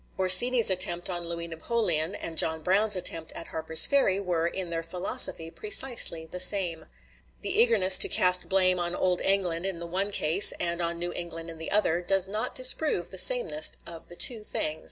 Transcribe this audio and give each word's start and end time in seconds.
Orsini's 0.17 0.71
attempt 0.71 1.11
on 1.11 1.29
Louis 1.29 1.45
Napoleon, 1.47 2.15
and 2.15 2.35
John 2.35 2.63
Brown's 2.63 2.95
attempt 2.95 3.31
at 3.33 3.49
Harper's 3.49 3.85
Ferry 3.85 4.19
were, 4.19 4.47
in 4.47 4.71
their 4.71 4.81
philosophy, 4.81 5.51
precisely 5.51 6.25
the 6.25 6.39
same. 6.39 6.87
The 7.41 7.51
eagerness 7.61 7.99
to 7.99 8.09
cast 8.09 8.49
blame 8.49 8.79
on 8.79 8.95
old 8.95 9.21
England 9.21 9.67
in 9.67 9.77
the 9.79 9.85
one 9.85 10.11
ease, 10.19 10.53
and 10.59 10.81
on 10.81 10.97
New 10.97 11.13
England 11.13 11.51
in 11.51 11.59
the 11.59 11.69
other, 11.69 12.01
does 12.01 12.27
not 12.27 12.55
disprove 12.55 13.11
the 13.11 13.19
sameness 13.19 13.73
of 13.85 14.07
the 14.07 14.15
two 14.15 14.43
things. 14.43 14.79